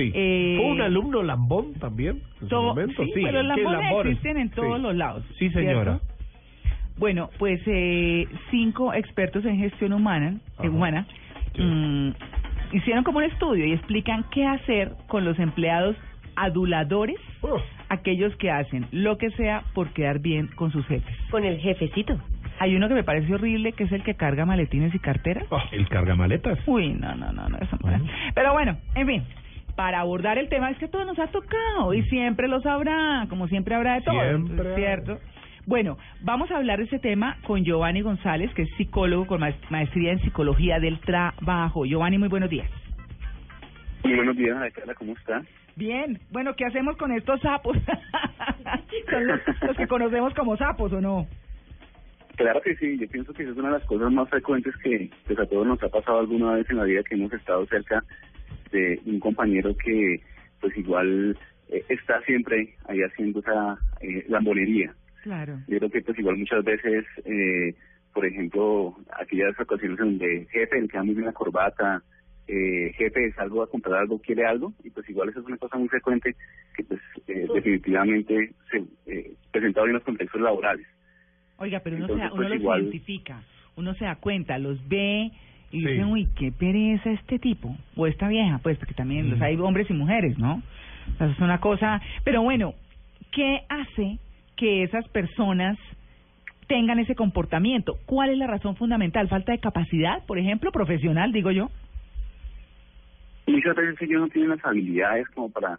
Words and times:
Sí. 0.00 0.12
Eh, 0.14 0.56
¿Fue 0.58 0.66
un 0.72 0.80
alumno 0.80 1.22
lambón 1.22 1.74
también? 1.74 2.20
En 2.42 2.48
su 2.48 2.54
momento, 2.62 3.04
sí, 3.04 3.12
sí. 3.14 3.20
pero 3.24 3.42
los 3.42 3.54
¿Qué 3.56 3.62
lambones 3.62 3.84
lambones? 3.86 4.12
existen 4.12 4.38
en 4.38 4.50
todos 4.50 4.76
Sí. 4.76 4.82
los 4.82 4.94
lados. 4.96 5.24
Sí, 5.38 5.50
señora. 5.50 5.98
¿cierto? 5.98 6.14
Bueno, 6.98 7.30
pues 7.38 7.60
eh, 7.66 8.26
cinco 8.50 8.92
expertos 8.92 9.44
en 9.44 9.58
gestión 9.58 9.92
humana, 9.92 10.34
eh, 10.36 10.52
Ajá. 10.58 10.70
humana 10.70 11.06
Sí. 11.54 11.62
mm, 11.62 12.12
hicieron 12.72 13.04
como 13.04 13.18
un 13.18 13.24
estudio 13.24 13.64
y 13.66 13.72
explican 13.72 14.24
qué 14.30 14.46
hacer 14.46 14.92
con 15.08 15.24
los 15.24 15.38
empleados 15.38 15.96
aduladores, 16.36 17.16
Oh, 17.42 17.60
aquellos 17.88 18.34
que 18.36 18.50
hacen 18.50 18.86
lo 18.92 19.18
que 19.18 19.30
sea 19.32 19.62
por 19.74 19.92
quedar 19.92 20.20
bien 20.20 20.48
con 20.54 20.70
sus 20.72 20.86
jefes. 20.86 21.14
Con 21.30 21.44
el 21.44 21.58
jefecito. 21.58 22.18
Hay 22.58 22.76
uno 22.76 22.88
que 22.88 22.94
me 22.94 23.02
parece 23.04 23.32
horrible, 23.34 23.72
que 23.72 23.84
es 23.84 23.92
el 23.92 24.02
que 24.02 24.14
carga 24.14 24.44
maletines 24.44 24.94
y 24.94 24.98
carteras. 24.98 25.44
oh, 25.50 25.60
el 25.72 25.88
cargamaletas. 25.88 26.58
Uy, 26.66 26.90
no, 26.92 27.14
no, 27.14 27.32
no, 27.32 27.48
no, 27.48 27.56
eso 27.58 27.76
no. 27.82 27.88
Bueno. 27.90 28.04
Pero 28.34 28.52
bueno, 28.52 28.76
en 28.94 29.06
fin, 29.06 29.22
para 29.76 30.00
abordar 30.00 30.38
el 30.38 30.48
tema 30.48 30.70
es 30.70 30.78
que 30.78 30.88
todo 30.88 31.04
nos 31.04 31.18
ha 31.18 31.28
tocado 31.28 31.94
y 31.94 32.02
siempre 32.04 32.48
lo 32.48 32.60
sabrá, 32.60 33.26
como 33.28 33.48
siempre 33.48 33.74
habrá 33.74 33.94
de 33.94 34.02
todo, 34.02 34.20
Siempre 34.20 34.74
¿cierto? 34.74 35.18
Bueno, 35.66 35.98
vamos 36.22 36.50
a 36.50 36.56
hablar 36.56 36.78
de 36.78 36.84
este 36.84 36.98
tema 36.98 37.36
con 37.46 37.64
Giovanni 37.64 38.00
González, 38.02 38.52
que 38.54 38.62
es 38.62 38.68
psicólogo 38.76 39.26
con 39.26 39.40
maes- 39.40 39.70
maestría 39.70 40.12
en 40.12 40.20
psicología 40.20 40.80
del 40.80 40.98
trabajo. 41.00 41.84
Giovanni, 41.84 42.18
muy 42.18 42.28
buenos 42.28 42.50
días. 42.50 42.68
Muy 44.02 44.14
buenos 44.16 44.36
días, 44.36 44.56
Alejandra, 44.56 44.94
¿cómo 44.94 45.12
está? 45.12 45.42
Bien, 45.76 46.18
bueno, 46.30 46.54
¿qué 46.56 46.64
hacemos 46.64 46.96
con 46.96 47.12
estos 47.12 47.40
sapos? 47.40 47.76
Son 49.10 49.26
los, 49.26 49.40
los 49.62 49.76
que 49.76 49.86
conocemos 49.86 50.34
como 50.34 50.56
sapos, 50.56 50.92
¿o 50.92 51.00
no? 51.00 51.26
Claro 52.36 52.60
que 52.62 52.74
sí, 52.76 52.98
yo 52.98 53.06
pienso 53.08 53.32
que 53.34 53.42
esa 53.42 53.52
es 53.52 53.58
una 53.58 53.68
de 53.68 53.78
las 53.78 53.86
cosas 53.86 54.10
más 54.10 54.28
frecuentes 54.30 54.74
que 54.82 55.10
pues, 55.26 55.38
a 55.38 55.46
todos 55.46 55.66
nos 55.66 55.82
ha 55.82 55.88
pasado 55.90 56.20
alguna 56.20 56.52
vez 56.54 56.68
en 56.70 56.78
la 56.78 56.84
vida 56.84 57.02
que 57.02 57.14
hemos 57.14 57.32
estado 57.34 57.66
cerca 57.66 58.02
de 58.70 59.00
un 59.06 59.20
compañero 59.20 59.76
que 59.76 60.20
pues 60.60 60.76
igual 60.76 61.36
eh, 61.68 61.84
está 61.88 62.20
siempre 62.22 62.74
ahí 62.86 63.00
haciendo 63.02 63.40
esa 63.40 63.78
eh, 64.00 64.24
lambonería. 64.28 64.94
Claro. 65.22 65.58
Yo 65.68 65.78
creo 65.78 65.90
que 65.90 66.02
pues 66.02 66.18
igual 66.18 66.36
muchas 66.38 66.64
veces, 66.64 67.04
eh, 67.24 67.74
por 68.12 68.24
ejemplo, 68.26 68.96
aquellas 69.18 69.58
ocasiones 69.58 69.98
donde 69.98 70.46
jefe 70.50 70.80
le 70.80 70.88
queda 70.88 71.02
muy 71.02 71.14
bien 71.14 71.26
la 71.26 71.32
corbata, 71.32 72.02
eh, 72.48 72.92
jefe 72.96 73.32
salgo 73.32 73.62
a 73.62 73.70
comprar 73.70 74.00
algo, 74.00 74.18
quiere 74.20 74.44
algo, 74.44 74.72
y 74.82 74.90
pues 74.90 75.08
igual 75.08 75.28
eso 75.28 75.40
es 75.40 75.46
una 75.46 75.56
cosa 75.58 75.76
muy 75.78 75.88
frecuente 75.88 76.34
que 76.76 76.84
pues 76.84 77.00
eh, 77.28 77.46
definitivamente 77.54 78.52
se 78.70 78.84
eh, 79.06 79.32
presenta 79.52 79.82
hoy 79.82 79.88
en 79.88 79.94
los 79.94 80.04
contextos 80.04 80.40
laborales. 80.40 80.86
Oiga, 81.58 81.80
pero 81.80 81.96
uno, 81.96 82.06
se, 82.06 82.12
Entonces, 82.14 82.32
uno 82.32 82.36
pues, 82.36 82.48
los 82.50 82.60
igual- 82.60 82.82
identifica, 82.82 83.42
uno 83.76 83.94
se 83.94 84.04
da 84.04 84.16
cuenta, 84.16 84.58
los 84.58 84.88
ve 84.88 85.30
y 85.72 85.80
Sí. 85.80 85.86
dice, 85.86 86.04
uy, 86.04 86.28
qué 86.36 86.52
pereza 86.52 87.10
este 87.10 87.38
tipo 87.38 87.76
o 87.96 88.06
esta 88.06 88.28
vieja, 88.28 88.58
pues 88.62 88.76
porque 88.78 88.94
también 88.94 89.30
los 89.30 89.40
hay 89.40 89.56
hombres 89.56 89.88
y 89.90 89.94
mujeres, 89.94 90.38
¿no? 90.38 90.62
O 91.14 91.18
sea, 91.18 91.28
es 91.28 91.38
una 91.38 91.60
cosa, 91.60 92.00
pero 92.24 92.42
bueno, 92.42 92.74
¿qué 93.32 93.60
hace 93.68 94.18
que 94.56 94.82
esas 94.82 95.06
personas 95.08 95.78
tengan 96.66 96.98
ese 96.98 97.14
comportamiento? 97.14 97.98
¿Cuál 98.06 98.30
es 98.30 98.38
la 98.38 98.46
razón 98.46 98.76
fundamental? 98.76 99.28
¿Falta 99.28 99.52
de 99.52 99.58
capacidad, 99.58 100.24
por 100.26 100.38
ejemplo, 100.38 100.70
profesional, 100.72 101.32
digo 101.32 101.50
yo? 101.50 101.70
muchas 103.46 103.74
veces 103.74 104.00
ellos 104.02 104.20
no 104.20 104.28
tienen 104.28 104.50
las 104.50 104.64
habilidades 104.64 105.28
como 105.30 105.50
para 105.50 105.78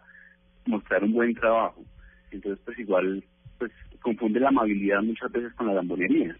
mostrar 0.66 1.02
un 1.04 1.12
buen 1.12 1.34
trabajo. 1.34 1.82
Entonces, 2.30 2.60
pues 2.64 2.78
igual, 2.78 3.24
pues 3.58 3.72
confunde 4.00 4.40
la 4.40 4.48
amabilidad 4.48 5.02
muchas 5.02 5.32
veces 5.32 5.52
con 5.54 5.66
la 5.68 5.74
lambonería. 5.74 6.36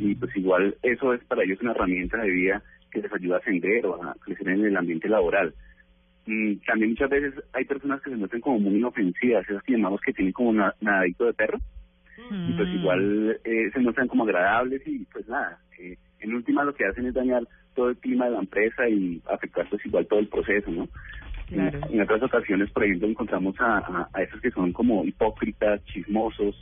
Y 0.00 0.14
pues 0.14 0.34
igual 0.36 0.76
eso 0.82 1.12
es 1.14 1.24
para 1.24 1.42
ellos 1.44 1.60
una 1.60 1.72
herramienta 1.72 2.18
de 2.18 2.30
vida 2.30 2.62
que 2.96 3.02
les 3.02 3.12
ayuda 3.12 3.36
a 3.36 3.38
ascender 3.40 3.84
o 3.86 4.02
a 4.02 4.14
crecer 4.24 4.48
en 4.48 4.64
el 4.64 4.76
ambiente 4.76 5.08
laboral. 5.08 5.54
Mm, 6.26 6.54
también 6.66 6.90
muchas 6.90 7.10
veces 7.10 7.34
hay 7.52 7.64
personas 7.66 8.00
que 8.02 8.10
se 8.10 8.16
muestran 8.16 8.40
como 8.40 8.58
muy 8.58 8.76
inofensivas, 8.76 9.48
esas 9.48 9.62
que 9.62 9.72
llamamos 9.72 10.00
que 10.00 10.12
tienen 10.12 10.32
como 10.32 10.52
na- 10.52 10.74
nadadito 10.80 11.26
de 11.26 11.34
perro, 11.34 11.58
y 12.48 12.52
pues 12.54 12.68
Mm. 12.68 12.74
igual 12.78 13.40
eh, 13.44 13.70
se 13.72 13.78
muestran 13.80 14.08
como 14.08 14.24
agradables 14.24 14.82
y 14.86 15.04
pues 15.12 15.28
nada, 15.28 15.58
eh, 15.78 15.96
en 16.20 16.34
última 16.34 16.64
lo 16.64 16.74
que 16.74 16.86
hacen 16.86 17.06
es 17.06 17.14
dañar 17.14 17.42
todo 17.74 17.90
el 17.90 17.96
clima 17.98 18.24
de 18.24 18.30
la 18.32 18.38
empresa 18.40 18.88
y 18.88 19.20
afectar 19.30 19.68
pues 19.68 19.84
igual 19.84 20.06
todo 20.06 20.18
el 20.20 20.28
proceso, 20.28 20.70
¿no? 20.70 20.88
En- 21.50 22.00
otras 22.00 22.22
ocasiones, 22.22 22.70
por 22.72 22.82
ejemplo, 22.84 23.06
encontramos 23.06 23.54
a, 23.60 23.78
a, 23.78 24.08
a 24.12 24.22
esos 24.22 24.40
que 24.40 24.50
son 24.50 24.72
como 24.72 25.04
hipócritas, 25.04 25.84
chismosos, 25.84 26.56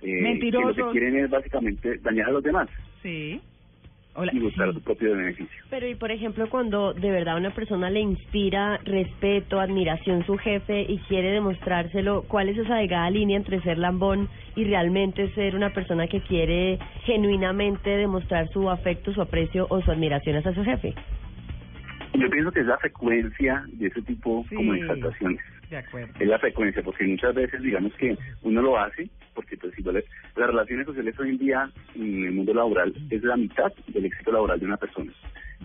eh, 0.00 0.22
Mentirosos. 0.22 0.74
que 0.76 0.80
lo 0.80 0.86
que 0.92 0.98
quieren 0.98 1.24
es 1.24 1.30
básicamente 1.30 1.98
dañar 1.98 2.28
a 2.28 2.32
los 2.32 2.42
demás 2.42 2.68
Sí. 3.02 3.42
Hola. 4.16 4.30
y 4.34 4.38
buscar 4.38 4.72
su 4.72 4.80
propio 4.80 5.16
beneficio. 5.16 5.46
Pero 5.70 5.88
y 5.88 5.94
por 5.96 6.10
ejemplo 6.12 6.48
cuando 6.48 6.94
de 6.94 7.10
verdad 7.10 7.36
una 7.36 7.50
persona 7.50 7.90
le 7.90 8.00
inspira 8.00 8.78
respeto, 8.84 9.58
admiración 9.60 10.24
su 10.24 10.36
jefe 10.38 10.82
y 10.88 10.98
quiere 11.08 11.32
demostrárselo, 11.32 12.22
¿cuál 12.28 12.48
es 12.48 12.58
esa 12.58 12.76
delgada 12.76 13.10
línea 13.10 13.36
entre 13.36 13.60
ser 13.62 13.78
lambón 13.78 14.28
y 14.54 14.64
realmente 14.64 15.28
ser 15.34 15.56
una 15.56 15.70
persona 15.70 16.06
que 16.06 16.20
quiere 16.20 16.78
genuinamente 17.04 17.90
demostrar 17.90 18.48
su 18.52 18.70
afecto, 18.70 19.12
su 19.12 19.20
aprecio 19.20 19.66
o 19.68 19.80
su 19.82 19.90
admiración 19.90 20.36
hacia 20.36 20.54
su 20.54 20.62
jefe? 20.64 20.94
Yo 22.14 22.30
pienso 22.30 22.52
que 22.52 22.60
es 22.60 22.66
la 22.66 22.78
frecuencia 22.78 23.64
de 23.72 23.88
ese 23.88 24.00
tipo 24.02 24.44
Sí. 24.48 24.54
como 24.54 24.72
de 24.74 24.78
exaltaciones. 24.80 25.40
De 25.70 25.78
acuerdo. 25.78 26.12
es 26.20 26.28
la 26.28 26.38
frecuencia, 26.38 26.82
porque 26.84 27.04
muchas 27.04 27.34
veces 27.34 27.60
digamos 27.62 27.92
que 27.94 28.16
uno 28.42 28.62
lo 28.62 28.78
hace, 28.78 29.08
porque 29.34 29.56
pues 29.56 29.78
igual 29.78 29.96
es- 29.96 30.04
las 30.36 30.46
relaciones 30.48 30.86
sociales 30.86 31.18
hoy 31.18 31.30
en 31.30 31.38
día 31.38 31.70
en 31.94 32.24
el 32.24 32.32
mundo 32.32 32.54
laboral 32.54 32.92
es 33.10 33.22
la 33.22 33.36
mitad 33.36 33.72
del 33.88 34.04
éxito 34.06 34.32
laboral 34.32 34.58
de 34.60 34.66
una 34.66 34.76
persona. 34.76 35.12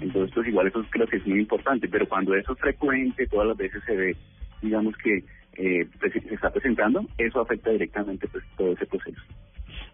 Entonces 0.01 0.31
pues 0.33 0.47
igual 0.47 0.67
eso 0.67 0.83
creo 0.89 1.07
que 1.07 1.17
es 1.17 1.27
muy 1.27 1.39
importante, 1.39 1.87
pero 1.87 2.07
cuando 2.07 2.33
eso 2.35 2.53
es 2.53 2.59
frecuente, 2.59 3.27
todas 3.27 3.47
las 3.47 3.57
veces 3.57 3.81
se 3.85 3.95
ve, 3.95 4.15
digamos 4.61 4.95
que 4.97 5.23
eh, 5.57 5.87
pues, 5.99 6.13
se 6.13 6.33
está 6.33 6.49
presentando, 6.51 7.05
eso 7.17 7.41
afecta 7.41 7.69
directamente 7.71 8.27
pues 8.27 8.43
todo 8.57 8.71
ese 8.73 8.85
proceso. 8.85 9.19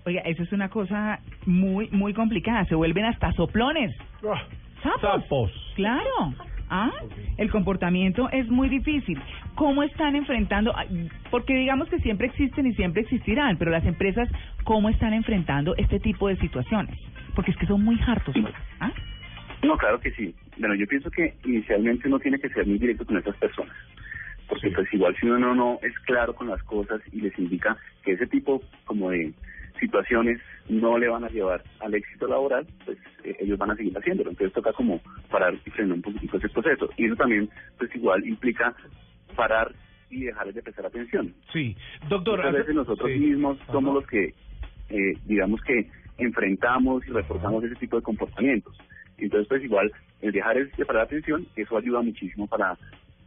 Oiga, 0.06 0.22
eso 0.22 0.44
es 0.44 0.52
una 0.52 0.70
cosa 0.70 1.20
muy, 1.48 1.90
muy 1.90 2.14
complicada. 2.14 2.66
Se 2.66 2.76
vuelven 2.76 3.06
hasta 3.06 3.32
soplones. 3.34 3.96
Ah, 4.24 4.44
Sapos. 4.84 5.02
sapos. 5.02 5.52
Claro. 5.76 6.34
Ah, 6.70 6.92
el 7.38 7.52
comportamiento 7.52 8.30
es 8.32 8.48
muy 8.50 8.70
difícil. 8.70 9.22
¿Cómo 9.56 9.84
están 9.84 10.16
enfrentando? 10.16 10.74
Porque 11.30 11.56
digamos 11.56 11.88
que 11.90 12.00
siempre 12.00 12.28
existen 12.28 12.66
y 12.66 12.74
siempre 12.74 13.04
existirán, 13.04 13.58
pero 13.58 13.72
las 13.72 13.86
empresas, 13.86 14.30
¿cómo 14.64 14.90
están 14.90 15.14
enfrentando 15.14 15.76
este 15.78 16.00
tipo 16.00 16.28
de 16.28 16.38
situaciones? 16.38 16.98
Porque 17.36 17.52
es 17.52 17.58
que 17.58 17.68
son 17.68 17.84
muy 17.84 18.00
hartos. 18.08 18.36
¿Ah? 18.80 18.92
No, 19.64 19.78
claro 19.78 20.00
que 20.00 20.12
sí. 20.12 20.34
Bueno, 20.58 20.76
yo 20.76 20.88
pienso 20.88 21.10
que 21.12 21.36
inicialmente 21.44 22.08
uno 22.08 22.20
tiene 22.20 22.40
que 22.40 22.50
ser 22.50 22.66
muy 22.66 22.78
directo 22.78 23.06
con 23.06 23.18
esas 23.18 23.36
personas. 23.38 23.76
Porque 24.48 24.70
pues 24.70 24.92
igual 24.94 25.16
si 25.20 25.26
uno 25.26 25.40
no, 25.40 25.56
no 25.56 25.80
es 25.82 25.98
claro 26.00 26.36
con 26.36 26.48
las 26.48 26.62
cosas 26.64 27.02
y 27.12 27.22
les 27.22 27.38
indica 27.40 27.78
que 28.04 28.14
ese 28.14 28.28
tipo 28.28 28.62
como 28.86 29.10
de 29.10 29.34
situaciones 29.86 30.40
no 30.70 30.98
le 30.98 31.08
van 31.08 31.24
a 31.24 31.30
llevar 31.30 31.64
al 31.80 31.94
éxito 31.94 32.28
laboral, 32.28 32.66
pues 32.86 32.98
eh, 33.24 33.36
ellos 33.40 33.58
van 33.58 33.72
a 33.72 33.76
seguir 33.76 33.98
haciéndolo. 33.98 34.32
Entonces 34.32 34.54
toca 34.54 34.74
como 34.74 35.02
parar 35.30 35.54
y 35.66 35.70
frenar 35.70 35.94
un 35.94 36.02
poquitico 36.02 36.38
ese 36.38 36.50
proceso. 36.50 36.90
Y 36.98 37.06
eso 37.06 37.16
también 37.16 37.50
pues 37.78 37.94
igual 37.96 38.26
implica 38.28 38.74
parar 39.36 39.72
y 40.10 40.26
dejarles 40.26 40.56
de 40.56 40.64
prestar 40.64 40.86
atención. 40.86 41.34
Sí. 41.52 41.76
Doctor, 42.10 42.40
Muchas 42.40 42.54
veces 42.54 42.76
nosotros 42.76 43.10
sí. 43.12 43.20
mismos 43.20 43.60
Ajá. 43.62 43.74
somos 43.74 43.96
los 43.96 44.08
que, 44.08 44.34
eh, 44.90 45.14
digamos 45.26 45.62
que 45.62 45.90
enfrentamos 46.18 47.06
y 47.08 47.12
reportamos 47.12 47.64
ese 47.64 47.76
tipo 47.76 47.98
de 47.98 48.04
comportamientos. 48.04 48.78
Entonces, 49.18 49.48
pues 49.48 49.64
igual, 49.64 49.92
el 50.22 50.32
dejar 50.32 50.56
de 50.58 50.66
prestar 50.68 50.98
atención, 50.98 51.46
eso 51.56 51.78
ayuda 51.78 52.02
muchísimo 52.02 52.48
para 52.48 52.78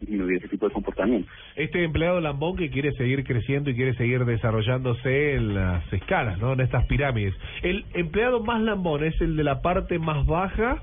disminuir 0.00 0.38
ese 0.38 0.48
tipo 0.48 0.68
de 0.68 0.72
comportamientos. 0.74 1.30
Este 1.56 1.82
empleado 1.84 2.20
lambón 2.20 2.56
que 2.56 2.70
quiere 2.70 2.92
seguir 2.92 3.24
creciendo 3.24 3.70
y 3.70 3.74
quiere 3.74 3.94
seguir 3.94 4.24
desarrollándose 4.24 5.34
en 5.34 5.54
las 5.54 5.92
escalas, 5.92 6.38
¿no? 6.38 6.52
En 6.52 6.60
estas 6.60 6.84
pirámides. 6.86 7.34
¿El 7.62 7.84
empleado 7.94 8.42
más 8.42 8.60
lambón 8.62 9.04
es 9.04 9.20
el 9.20 9.36
de 9.36 9.44
la 9.44 9.60
parte 9.62 9.98
más 9.98 10.24
baja 10.26 10.78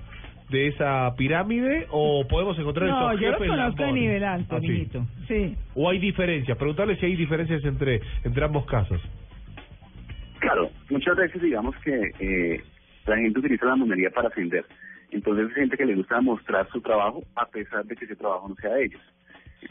de 0.50 0.68
esa 0.68 1.14
pirámide 1.18 1.88
o 1.90 2.28
podemos 2.28 2.58
encontrar 2.60 2.88
No, 2.90 3.10
esos 3.12 3.22
yo 3.22 3.32
jefes 3.32 3.48
conozco 3.50 3.82
lambones? 3.82 3.94
nivel 4.04 4.24
alto, 4.24 4.56
Ah, 4.56 4.60
sí. 4.62 4.68
mijito. 4.68 5.06
Sí. 5.28 5.56
¿O 5.74 5.90
hay 5.90 5.98
diferencias? 6.00 6.58
Preguntarle 6.58 6.98
si 6.98 7.06
hay 7.08 7.16
diferencias 7.16 7.64
entre, 7.66 8.00
entre 8.24 8.46
ambos 8.46 8.66
casos. 8.66 9.02
Claro, 10.40 10.70
muchas 10.90 11.16
veces 11.16 11.42
digamos 11.42 11.76
que 11.78 12.12
eh, 12.20 12.62
la 13.06 13.18
gente 13.18 13.40
utiliza 13.40 13.66
la 13.66 13.76
monería 13.76 14.10
para 14.10 14.30
ascender. 14.30 14.66
Entonces 15.12 15.48
hay 15.50 15.54
gente 15.62 15.78
que 15.78 15.86
le 15.86 15.96
gusta 15.96 16.20
mostrar 16.22 16.68
su 16.72 16.82
trabajo 16.82 17.24
a 17.36 17.46
pesar 17.48 17.86
de 17.86 17.96
que 17.96 18.06
ese 18.06 18.16
trabajo 18.16 18.50
no 18.50 18.56
sea 18.56 18.74
de 18.74 18.86
ellos. 18.86 19.02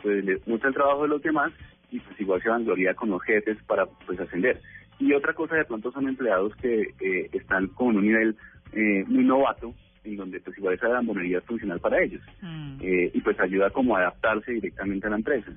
pues 0.03 0.25
le 0.25 0.37
gusta 0.47 0.69
el 0.69 0.75
trabajo 0.75 1.03
de 1.03 1.09
los 1.09 1.23
demás 1.23 1.53
y 1.91 2.01
pues 2.01 2.21
igual 2.21 2.43
se 2.43 2.49
vangloria 2.49 2.95
con 2.95 3.11
los 3.11 3.23
jefes 3.23 3.57
para 3.67 3.87
pues 4.07 4.19
ascender. 4.21 4.61
Y 4.99 5.13
otra 5.13 5.33
cosa 5.33 5.57
de 5.57 5.65
pronto 5.65 5.91
son 5.93 6.09
empleados 6.09 6.55
que 6.57 6.83
eh, 7.01 7.29
están 7.33 7.67
con 7.69 7.97
un 7.97 8.03
nivel 8.07 8.37
eh, 8.73 9.05
muy 9.07 9.25
novato 9.25 9.75
en 10.05 10.17
donde 10.17 10.39
pues 10.41 10.57
igual 10.59 10.75
esa 10.75 10.89
lambonería 10.89 11.39
es 11.39 11.45
funcional 11.45 11.81
para 11.81 12.03
ellos 12.03 12.21
Mm. 12.43 12.77
eh, 12.83 13.11
y 13.15 13.21
pues 13.23 13.39
ayuda 13.41 13.71
como 13.71 13.97
a 13.97 14.01
adaptarse 14.01 14.53
directamente 14.53 15.07
a 15.07 15.11
la 15.11 15.17
empresa. 15.17 15.51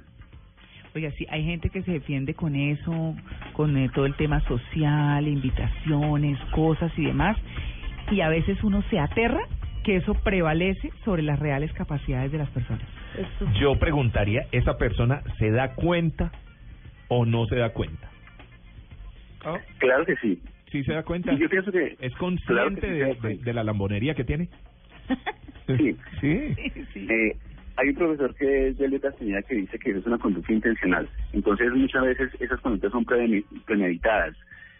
Oiga, 0.96 1.12
sí, 1.12 1.28
hay 1.30 1.44
gente 1.44 1.70
que 1.70 1.84
se 1.84 1.92
defiende 1.92 2.34
con 2.34 2.56
eso, 2.56 3.16
con 3.54 3.78
eh, 3.78 3.90
todo 3.94 4.06
el 4.06 4.16
tema 4.16 4.40
social, 4.48 5.28
invitaciones, 5.28 6.40
cosas 6.56 6.92
y 6.98 7.06
demás, 7.06 7.38
y 8.12 8.22
a 8.22 8.30
veces 8.30 8.64
uno 8.64 8.82
se 8.90 9.00
aterra 9.00 9.42
que 9.84 9.98
eso 9.98 10.14
prevalece 10.16 10.92
sobre 11.06 11.24
las 11.24 11.40
reales 11.40 11.72
capacidades 11.74 12.32
de 12.32 12.38
las 12.38 12.50
personas. 12.50 12.86
Yo 13.60 13.78
preguntaría, 13.80 14.46
¿esa 14.52 14.78
persona 14.78 15.22
se 15.40 15.50
da 15.52 15.74
cuenta 15.76 16.32
o 17.08 17.26
no 17.26 17.46
se 17.46 17.56
da 17.56 17.70
cuenta? 17.72 18.10
Claro 19.78 20.06
que 20.06 20.16
sí. 20.18 20.42
¿Sí 20.72 20.84
se 20.84 20.94
da 20.94 21.04
cuenta? 21.04 21.32
Y 21.32 21.38
yo 21.38 21.50
pienso 21.50 21.72
que 21.72 21.96
¿Es 22.02 22.14
claro 22.14 22.18
consciente 22.18 22.82
que 22.82 23.36
sí 23.38 23.38
de, 23.44 23.54
la 23.54 23.64
lambonería 23.64 24.14
que 24.16 24.24
tiene? 24.24 24.50
Sí. 25.68 25.98
Sí. 26.22 26.56
Eh, 26.96 27.36
hay 27.76 27.90
un 27.90 27.96
profesor 27.96 28.34
que 28.36 28.70
es 28.70 28.78
de 28.78 29.00
Castañeda 29.02 29.42
que 29.42 29.56
dice 29.56 29.78
que 29.78 29.90
eso 29.90 30.00
es 30.00 30.06
una 30.08 30.18
conducta 30.18 30.54
intencional. 30.54 31.10
Entonces 31.34 31.74
muchas 31.74 32.04
veces 32.04 32.32
esas 32.40 32.62
conductas 32.62 32.94
son 32.94 33.06
premedi- 33.06 33.44
premeditadas. 33.66 34.34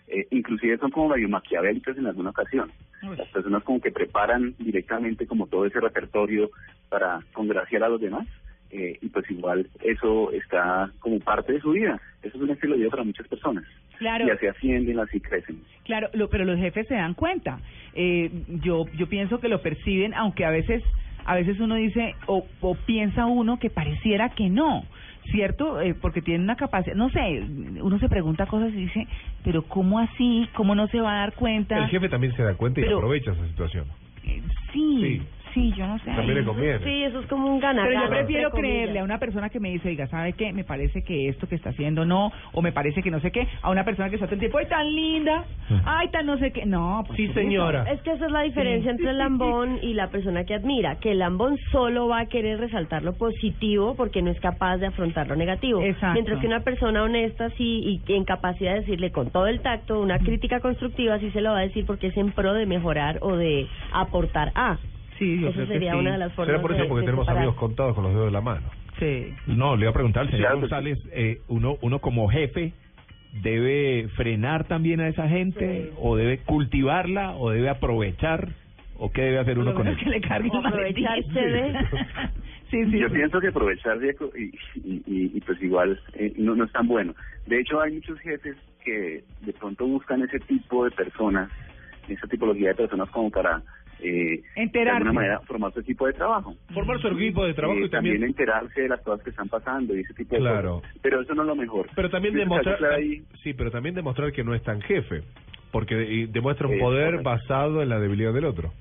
Eh, 0.08 0.26
inclusive 0.32 0.78
son 0.78 0.90
como 0.92 1.10
medio 1.10 1.28
maquiavélicas 1.28 1.98
en 1.98 2.06
alguna 2.08 2.30
ocasión. 2.30 2.72
Las 3.02 3.28
personas 3.30 3.64
como 3.64 3.80
que 3.80 3.92
preparan 3.92 4.56
directamente 4.60 5.28
como 5.28 5.48
todo 5.48 5.66
ese 5.66 5.80
repertorio 5.80 6.50
para 6.90 7.20
congraciar 7.34 7.84
a 7.84 7.90
los 7.90 8.02
demás. 8.02 8.28
eh, 8.70 8.98
y 9.02 9.08
pues 9.10 9.30
igual 9.32 9.68
eso 9.82 10.32
está 10.34 10.92
como 11.00 11.20
parte 11.20 11.54
de 11.54 11.62
su 11.62 11.72
vida. 11.72 12.00
Eso 12.22 12.38
es 12.38 12.44
un 12.44 12.50
estilo 12.50 12.74
de 12.74 12.80
vida 12.82 12.90
para 12.90 13.04
muchas 13.04 13.28
personas. 13.28 13.64
Claro. 13.98 14.28
Y 14.28 14.30
así 14.30 14.46
ascienden, 14.48 15.00
así 15.00 15.20
crecen. 15.20 15.62
Claro, 15.86 16.10
lo, 16.14 16.30
pero 16.30 16.44
los 16.46 16.60
jefes 16.60 16.88
se 16.88 16.96
dan 16.96 17.14
cuenta. 17.14 17.60
Eh, 17.94 18.30
yo 18.64 18.86
yo 18.98 19.08
pienso 19.08 19.40
que 19.40 19.48
lo 19.48 19.62
perciben, 19.62 20.14
aunque 20.14 20.46
a 20.46 20.52
veces 20.52 20.84
a 21.26 21.36
veces 21.36 21.60
uno 21.60 21.76
dice 21.76 22.16
o, 22.28 22.46
o 22.62 22.76
piensa 22.76 23.26
uno 23.26 23.58
que 23.60 23.70
pareciera 23.70 24.30
que 24.30 24.50
no, 24.50 24.86
cierto, 25.32 25.80
eh, 25.82 25.94
porque 25.94 26.22
tiene 26.22 26.44
una 26.44 26.56
capacidad. 26.56 26.96
No 26.96 27.10
sé, 27.10 27.44
uno 27.82 28.00
se 28.00 28.10
pregunta 28.10 28.46
cosas 28.46 28.72
y 28.74 28.78
dice, 28.78 29.08
pero 29.44 29.64
cómo 29.64 30.00
así, 30.00 30.48
cómo 30.54 30.76
no 30.76 30.88
se 30.88 31.00
va 31.02 31.14
a 31.14 31.20
dar 31.20 31.34
cuenta. 31.34 31.78
El 31.78 31.88
jefe 31.90 32.10
también 32.10 32.36
se 32.36 32.44
da 32.44 32.56
cuenta 32.56 32.80
y 32.80 32.84
Pero- 32.84 32.98
aprovecha 32.98 33.32
esa 33.32 33.48
situación. 33.48 33.86
Eh, 34.24 34.42
sí, 34.74 34.98
Sí. 35.02 35.22
Sí, 35.58 35.74
yo 35.76 35.88
no 35.88 36.00
sé. 36.00 36.12
También 36.12 36.36
le 36.36 36.44
conviene. 36.44 36.80
Sí, 36.80 37.04
eso 37.04 37.20
es 37.20 37.28
como 37.28 37.52
un 37.52 37.60
ganar. 37.60 37.88
Pero 37.88 38.04
yo 38.04 38.10
prefiero 38.10 38.52
creerle 38.52 39.00
a 39.00 39.04
una 39.04 39.18
persona 39.18 39.50
que 39.50 39.60
me 39.60 39.70
dice, 39.70 39.90
oiga, 39.90 40.08
¿sabe 40.08 40.34
qué? 40.34 40.54
Me 40.54 40.64
parece 40.64 41.04
que 41.04 41.30
esto 41.30 41.48
que 41.48 41.56
está 41.56 41.70
haciendo 41.70 42.06
no, 42.06 42.32
o 42.54 42.62
me 42.62 42.72
parece 42.72 43.02
que 43.02 43.12
no 43.12 43.20
sé 43.20 43.32
qué, 43.32 43.48
a 43.62 43.70
una 43.70 43.84
persona 43.84 44.10
que 44.10 44.16
está 44.16 44.28
todo 44.28 44.36
el 44.36 44.40
tiempo, 44.40 44.58
ay, 44.58 44.68
tan 44.68 44.96
linda, 44.96 45.46
ay, 45.86 46.10
tan 46.10 46.26
no 46.26 46.38
sé 46.38 46.52
qué. 46.52 46.66
No, 46.66 47.04
pues, 47.06 47.18
Sí, 47.18 47.28
¿qué 47.28 47.34
señora. 47.34 47.86
Es 47.92 48.02
que 48.02 48.12
esa 48.12 48.26
es 48.26 48.32
la 48.32 48.42
diferencia 48.42 48.92
entre 48.92 49.10
el 49.10 49.18
lambón 49.18 49.80
y 49.82 49.94
la 49.94 50.10
persona 50.10 50.44
que 50.44 50.56
admira, 50.56 50.98
que 51.00 51.12
el 51.12 51.20
lambón 51.20 51.58
solo 51.72 52.08
va 52.08 52.22
a 52.22 52.26
querer 52.28 52.60
resaltar 52.60 53.04
lo 53.04 53.14
positivo 53.14 53.96
porque 53.96 54.22
no 54.22 54.32
es 54.32 54.40
capaz 54.40 54.78
de 54.78 54.88
afrontar 54.88 55.28
lo 55.28 55.36
negativo. 55.36 55.82
Exacto. 55.82 56.14
Mientras 56.14 56.40
que 56.40 56.48
una 56.48 56.62
persona 56.62 57.04
honesta 57.04 57.50
sí 57.52 58.02
y 58.08 58.14
en 58.14 58.24
capacidad 58.24 58.74
de 58.74 58.80
decirle 58.82 59.12
con 59.12 59.30
todo 59.32 59.48
el 59.48 59.62
tacto 59.62 60.00
una 60.00 60.20
crítica 60.20 60.60
constructiva 60.60 61.20
sí 61.20 61.32
se 61.32 61.42
lo 61.42 61.52
va 61.52 61.60
a 61.60 61.62
decir 61.62 61.86
porque 61.86 62.08
es 62.08 62.18
en 62.18 62.32
pro 62.32 62.54
de 62.54 62.66
mejorar 62.66 63.20
o 63.22 63.36
de 63.36 63.68
aportar 63.92 64.52
a. 64.56 64.78
Sí, 65.18 65.40
yo 65.42 65.48
Eso 65.48 65.56
creo 65.56 65.68
que 65.68 65.74
sería 65.74 65.94
sí. 65.94 65.98
una 66.00 66.12
de 66.14 66.18
las 66.20 66.34
formas 66.34 66.48
Será 66.48 66.62
por 66.62 66.72
eso 66.74 66.82
de- 66.84 66.88
porque 66.90 67.02
de 67.02 67.06
tenemos 67.06 67.26
separar. 67.26 67.44
amigos 67.44 67.56
contados 67.60 67.96
con 67.96 68.04
los 68.04 68.14
dedos 68.14 68.26
de 68.28 68.32
la 68.32 68.42
mano. 68.42 68.68
Sí. 69.00 69.34
No, 69.48 69.76
le 69.76 69.82
iba 69.84 69.92
a 69.92 69.94
preguntar 69.94 70.24
al 70.24 70.32
señor. 70.32 70.60
González, 70.60 71.00
eh, 71.12 71.40
uno, 71.48 71.78
uno 71.82 72.00
como 72.00 72.28
jefe 72.30 72.74
debe 73.42 74.08
frenar 74.16 74.66
también 74.66 75.00
a 75.02 75.08
esa 75.08 75.28
gente 75.28 75.92
o 75.98 76.16
debe 76.16 76.40
cultivarla 76.40 77.36
o 77.36 77.52
debe 77.52 77.70
aprovechar 77.70 78.50
o 79.00 79.12
qué 79.12 79.22
debe 79.22 79.40
hacer 79.40 79.60
uno 79.60 79.74
con 79.76 79.88
eso. 79.88 80.00
que 80.04 80.10
le 80.10 80.18
Aprovecharse 80.18 81.40
de- 81.40 81.74
Sí, 82.72 82.84
sí. 82.92 83.00
Yo 83.00 83.08
sí. 83.08 83.14
pienso 83.16 83.40
que 83.40 83.48
aprovecharse 83.48 84.14
y, 84.36 84.44
y, 84.80 84.96
y, 85.06 85.32
y, 85.38 85.42
pues 85.42 85.62
igual 85.64 85.98
eh, 86.16 86.34
no, 86.38 86.54
no 86.56 86.66
es 86.66 86.72
tan 86.74 86.86
bueno. 86.88 87.14
De 87.46 87.60
hecho, 87.62 87.80
hay 87.80 87.94
muchos 87.94 88.20
jefes 88.20 88.58
que 88.84 89.24
de 89.42 89.54
pronto 89.54 89.86
buscan 89.88 90.22
ese 90.24 90.40
tipo 90.42 90.84
de 90.84 90.92
personas, 90.92 91.50
esa 92.10 92.28
tipología 92.28 92.70
de 92.70 92.76
personas 92.76 93.10
como 93.12 93.30
para 93.32 93.62
eh, 94.00 94.42
de 94.56 94.62
Enterarse. 94.64 94.98
alguna 94.98 95.14
manera 95.14 95.40
formar 95.42 95.74
su 95.74 95.80
equipo 95.80 96.06
de 96.08 96.14
trabajo. 96.14 96.56
Formar 96.74 97.00
su 97.02 97.08
equipo 97.08 97.46
de 97.46 97.54
trabajo 97.54 97.80
Eh, 97.80 97.86
y 97.86 97.90
también... 97.90 98.24
enterarse 98.24 98.82
de 98.82 98.90
las 98.90 99.02
cosas 99.02 99.24
que 99.24 99.30
están 99.32 99.50
pasando 99.50 99.96
y 99.96 100.02
ese 100.02 100.14
tipo 100.14 100.36
de 100.36 100.42
Claro. 100.42 100.82
cosas. 100.82 100.98
Pero 101.02 101.22
eso 101.22 101.34
no 101.34 101.42
es 101.44 101.48
lo 101.48 101.56
mejor. 101.56 101.90
Pero 101.96 102.10
también 102.10 102.36
demostrar, 102.36 102.84
ahí. 102.94 103.24
sí, 103.44 103.54
pero 103.54 103.72
también 103.72 103.96
demostrar 103.96 104.32
que 104.32 104.44
no 104.44 104.54
es 104.54 104.62
tan 104.64 104.82
jefe, 104.82 105.24
porque 105.72 105.96
eh, 106.24 106.28
demuestra 106.30 106.68
un 106.68 106.80
poder 106.80 107.18
correcto. 107.22 107.30
basado 107.30 107.82
en 107.82 107.90
la 107.90 108.00
debilidad 108.00 108.34
del 108.34 108.46
otro. 108.46 108.72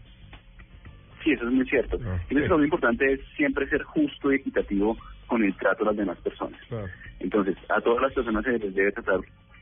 Sí, 1.25 1.33
eso 1.33 1.45
es 1.47 1.53
muy 1.53 1.67
cierto. 1.67 1.99
Ah, 2.07 2.21
y 2.31 2.35
sí. 2.35 2.41
lo 2.47 2.63
importante 2.63 3.13
es 3.13 3.21
siempre 3.37 3.67
ser 3.69 3.83
justo 3.83 4.31
y 4.33 4.37
equitativo 4.37 4.97
con 5.27 5.43
el 5.43 5.55
trato 5.57 5.83
a 5.83 5.87
las 5.89 5.97
demás 5.97 6.19
personas. 6.19 6.61
Claro. 6.69 6.87
Entonces, 7.19 7.57
a 7.69 7.81
todas 7.81 8.01
las 8.03 8.13
personas 8.13 8.45
se 8.45 8.59
les 8.59 8.75
debe 8.75 8.93
tratar 8.93 9.19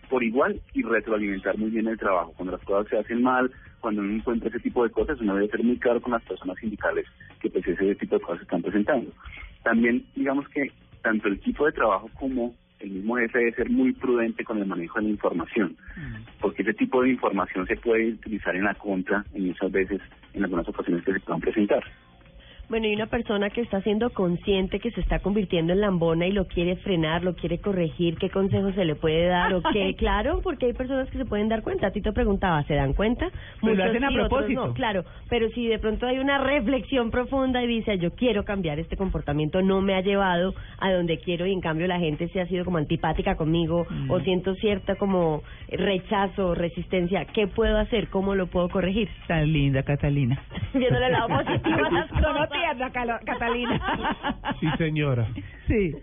por 0.08 0.22
igual 0.22 0.60
y 0.72 0.82
retroalimentar 0.82 1.58
muy 1.58 1.70
bien 1.70 1.86
el 1.86 1.98
trabajo. 1.98 2.32
Cuando 2.36 2.52
las 2.52 2.64
cosas 2.64 2.88
se 2.88 2.98
hacen 2.98 3.22
mal, 3.22 3.50
cuando 3.80 4.02
uno 4.02 4.14
encuentra 4.14 4.48
ese 4.48 4.60
tipo 4.60 4.82
de 4.84 4.90
cosas, 4.90 5.20
uno 5.20 5.34
debe 5.34 5.48
ser 5.48 5.62
muy 5.62 5.78
claro 5.78 6.00
con 6.00 6.12
las 6.12 6.22
personas 6.22 6.56
sindicales 6.58 7.06
que 7.40 7.50
pues 7.50 7.66
ese 7.66 7.94
tipo 7.96 8.16
de 8.16 8.22
cosas 8.22 8.38
se 8.38 8.44
están 8.44 8.62
presentando. 8.62 9.10
También, 9.62 10.04
digamos 10.14 10.48
que 10.48 10.70
tanto 11.02 11.28
el 11.28 11.34
equipo 11.34 11.66
de 11.66 11.72
trabajo 11.72 12.08
como 12.18 12.54
el 12.80 12.90
mismo 12.90 13.16
jefe 13.16 13.38
debe 13.38 13.52
ser 13.52 13.70
muy 13.70 13.92
prudente 13.92 14.44
con 14.44 14.58
el 14.58 14.66
manejo 14.66 14.98
de 14.98 15.04
la 15.04 15.10
información, 15.10 15.76
porque 16.40 16.62
ese 16.62 16.74
tipo 16.74 17.02
de 17.02 17.10
información 17.10 17.66
se 17.66 17.76
puede 17.76 18.12
utilizar 18.12 18.54
en 18.56 18.64
la 18.64 18.74
contra 18.74 19.24
en 19.32 19.46
muchas 19.46 19.70
veces, 19.72 20.00
en 20.32 20.44
algunas 20.44 20.68
ocasiones 20.68 21.04
que 21.04 21.12
se 21.12 21.20
puedan 21.20 21.40
presentar. 21.40 21.82
Bueno, 22.68 22.86
y 22.86 22.94
una 22.94 23.06
persona 23.06 23.50
que 23.50 23.60
está 23.60 23.80
siendo 23.82 24.10
consciente 24.10 24.80
que 24.80 24.90
se 24.90 25.00
está 25.00 25.18
convirtiendo 25.18 25.72
en 25.72 25.80
lambona 25.80 26.26
y 26.26 26.32
lo 26.32 26.46
quiere 26.46 26.76
frenar, 26.76 27.22
lo 27.22 27.34
quiere 27.34 27.58
corregir, 27.58 28.16
¿qué 28.16 28.30
consejo 28.30 28.72
se 28.72 28.84
le 28.84 28.94
puede 28.94 29.26
dar? 29.26 29.52
o 29.54 29.62
qué? 29.72 29.94
Claro, 30.04 30.40
porque 30.42 30.66
hay 30.66 30.72
personas 30.72 31.08
que 31.10 31.18
se 31.18 31.24
pueden 31.24 31.48
dar 31.48 31.62
cuenta. 31.62 31.86
A 31.88 31.90
ti 31.90 32.00
te 32.00 32.12
preguntaba, 32.12 32.62
¿se 32.64 32.74
dan 32.74 32.92
cuenta? 32.94 33.30
Pues 33.60 33.76
lo 33.76 33.84
hacen 33.84 34.04
a 34.04 34.08
sí, 34.08 34.14
propósito. 34.14 34.66
no, 34.68 34.74
claro, 34.74 35.04
pero 35.28 35.48
si 35.50 35.66
de 35.66 35.78
pronto 35.78 36.06
hay 36.06 36.18
una 36.18 36.38
reflexión 36.38 37.10
profunda 37.10 37.62
y 37.62 37.66
dice, 37.66 37.98
yo 37.98 38.10
quiero 38.12 38.44
cambiar 38.44 38.78
este 38.78 38.96
comportamiento, 38.96 39.62
no 39.62 39.80
me 39.80 39.94
ha 39.94 40.00
llevado 40.00 40.54
a 40.78 40.92
donde 40.92 41.18
quiero 41.18 41.46
y 41.46 41.52
en 41.52 41.60
cambio 41.60 41.86
la 41.86 41.98
gente 41.98 42.28
se 42.28 42.40
ha 42.40 42.46
sido 42.46 42.64
como 42.64 42.78
antipática 42.78 43.36
conmigo 43.36 43.86
Mm. 43.88 44.10
o 44.10 44.20
siento 44.20 44.54
cierta 44.56 44.94
como 44.96 45.42
rechazo, 45.68 46.54
resistencia, 46.54 47.24
¿qué 47.26 47.46
puedo 47.46 47.78
hacer? 47.78 48.08
¿Cómo 48.08 48.34
lo 48.34 48.46
puedo 48.46 48.68
corregir? 48.68 49.08
Tan 49.26 49.52
linda, 49.52 49.82
Catalina. 49.82 50.38
Viéndole 50.74 51.06
el 51.06 51.12
lado 51.12 51.28
positivo 51.44 51.84
a 51.86 51.90
las 51.90 52.08
cosas. 52.10 52.50
Calo- 52.92 53.20
Catalina. 53.24 53.80
Sí, 54.60 54.66
señora. 54.78 55.26
Sí. 55.66 55.94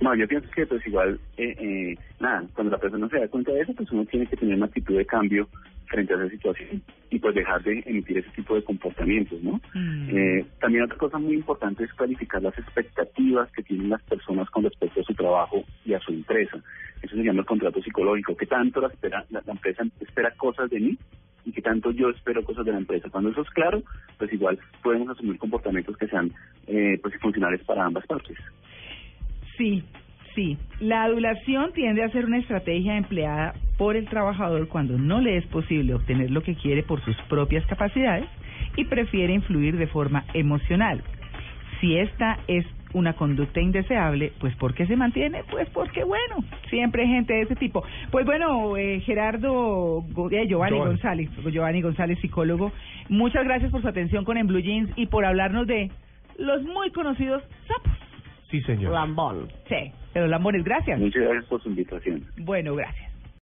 No, 0.00 0.14
yo 0.14 0.26
pienso 0.26 0.48
que 0.50 0.66
pues 0.66 0.86
igual, 0.86 1.18
eh, 1.36 1.54
eh, 1.58 1.96
nada, 2.20 2.44
cuando 2.54 2.72
la 2.72 2.78
persona 2.78 3.08
se 3.08 3.18
da 3.20 3.28
cuenta 3.28 3.52
de 3.52 3.60
eso, 3.60 3.72
pues 3.74 3.90
uno 3.92 4.04
tiene 4.06 4.26
que 4.26 4.36
tener 4.36 4.56
una 4.56 4.66
actitud 4.66 4.96
de 4.96 5.06
cambio 5.06 5.48
frente 5.86 6.12
a 6.12 6.16
esa 6.16 6.28
situación 6.30 6.82
y 7.10 7.18
pues 7.18 7.34
dejar 7.34 7.62
de 7.62 7.82
emitir 7.86 8.18
ese 8.18 8.30
tipo 8.30 8.54
de 8.54 8.64
comportamientos, 8.64 9.40
¿no? 9.42 9.60
Mm. 9.74 10.10
Eh, 10.16 10.46
también 10.60 10.84
otra 10.84 10.96
cosa 10.98 11.18
muy 11.18 11.34
importante 11.34 11.84
es 11.84 11.92
clarificar 11.94 12.42
las 12.42 12.58
expectativas 12.58 13.50
que 13.52 13.62
tienen 13.62 13.90
las 13.90 14.02
personas 14.02 14.50
con 14.50 14.64
respecto 14.64 15.00
a 15.00 15.04
su 15.04 15.14
trabajo 15.14 15.62
y 15.84 15.94
a 15.94 16.00
su 16.00 16.12
empresa. 16.12 16.58
Eso 17.02 17.14
se 17.16 17.22
llama 17.22 17.40
el 17.40 17.46
contrato 17.46 17.80
psicológico. 17.82 18.36
¿Qué 18.36 18.46
tanto 18.46 18.80
la, 18.80 18.88
espera, 18.88 19.24
la, 19.30 19.42
la 19.46 19.52
empresa 19.52 19.84
espera 20.00 20.30
cosas 20.32 20.68
de 20.70 20.80
mí 20.80 20.98
y 21.44 21.52
qué 21.52 21.62
tanto 21.62 21.90
yo 21.90 22.10
espero 22.10 22.44
cosas 22.44 22.64
de 22.64 22.72
la 22.72 22.78
empresa? 22.78 23.08
Cuando 23.10 23.30
eso 23.30 23.42
es 23.42 23.50
claro, 23.50 23.82
pues 24.18 24.32
igual 24.32 24.58
podemos 24.82 25.08
asumir 25.10 25.38
comportamientos 25.38 25.96
que 25.96 26.08
sean 26.08 26.32
eh, 26.66 26.98
pues 27.02 27.14
funcionales 27.20 27.62
para 27.64 27.84
ambas 27.84 28.06
partes. 28.06 28.36
Sí, 29.56 29.84
sí. 30.34 30.56
La 30.80 31.04
adulación 31.04 31.72
tiende 31.72 32.02
a 32.02 32.10
ser 32.10 32.24
una 32.24 32.38
estrategia 32.38 32.96
empleada 32.96 33.54
por 33.78 33.96
el 33.96 34.08
trabajador 34.08 34.68
cuando 34.68 34.98
no 34.98 35.20
le 35.20 35.36
es 35.36 35.46
posible 35.46 35.94
obtener 35.94 36.30
lo 36.30 36.42
que 36.42 36.54
quiere 36.54 36.82
por 36.82 37.04
sus 37.04 37.16
propias 37.28 37.66
capacidades 37.66 38.28
y 38.76 38.84
prefiere 38.84 39.32
influir 39.32 39.76
de 39.76 39.86
forma 39.86 40.24
emocional. 40.34 41.02
Si 41.80 41.96
esta 41.96 42.38
es 42.48 42.64
una 42.94 43.12
conducta 43.14 43.60
indeseable, 43.60 44.32
pues 44.40 44.54
¿por 44.56 44.74
qué 44.74 44.86
se 44.86 44.96
mantiene? 44.96 45.42
Pues 45.50 45.68
porque, 45.70 46.04
bueno, 46.04 46.36
siempre 46.70 47.02
hay 47.02 47.08
gente 47.08 47.34
de 47.34 47.42
ese 47.42 47.56
tipo. 47.56 47.84
Pues 48.10 48.24
bueno, 48.24 48.76
eh, 48.76 49.00
Gerardo, 49.00 50.04
eh, 50.30 50.46
Giovanni 50.46 50.48
Giovanni. 50.48 50.78
González, 50.78 51.30
Giovanni 51.52 51.82
González, 51.82 52.18
psicólogo, 52.20 52.72
muchas 53.08 53.44
gracias 53.44 53.70
por 53.70 53.82
su 53.82 53.88
atención 53.88 54.24
con 54.24 54.38
En 54.38 54.46
Blue 54.46 54.60
Jeans 54.60 54.90
y 54.96 55.06
por 55.06 55.24
hablarnos 55.24 55.66
de 55.66 55.90
los 56.38 56.62
muy 56.62 56.90
conocidos 56.90 57.42
sapos. 57.68 57.92
Sí, 58.50 58.60
señor. 58.62 58.92
Lambón. 58.92 59.48
Sí, 59.68 59.92
pero 60.12 60.26
Lambones, 60.26 60.64
gracias. 60.64 60.98
Muchas 60.98 61.22
gracias 61.22 61.44
por 61.46 61.62
su 61.62 61.68
invitación. 61.68 62.24
Bueno, 62.38 62.74
gracias. 62.74 63.13